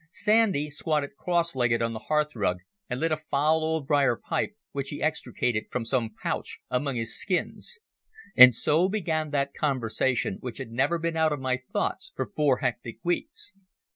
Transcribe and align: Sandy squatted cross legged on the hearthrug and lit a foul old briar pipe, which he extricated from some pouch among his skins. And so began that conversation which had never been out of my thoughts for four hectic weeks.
Sandy 0.09 0.71
squatted 0.71 1.11
cross 1.15 1.53
legged 1.53 1.79
on 1.83 1.93
the 1.93 1.99
hearthrug 2.09 2.57
and 2.89 2.99
lit 2.99 3.11
a 3.11 3.17
foul 3.17 3.63
old 3.63 3.85
briar 3.85 4.15
pipe, 4.15 4.55
which 4.71 4.89
he 4.89 4.99
extricated 4.99 5.65
from 5.69 5.85
some 5.85 6.09
pouch 6.23 6.57
among 6.71 6.95
his 6.95 7.15
skins. 7.15 7.79
And 8.35 8.55
so 8.55 8.89
began 8.89 9.29
that 9.29 9.53
conversation 9.53 10.37
which 10.39 10.57
had 10.57 10.71
never 10.71 10.97
been 10.97 11.17
out 11.17 11.33
of 11.33 11.39
my 11.39 11.55
thoughts 11.57 12.11
for 12.15 12.25
four 12.25 12.57
hectic 12.61 12.97
weeks. 13.03 13.53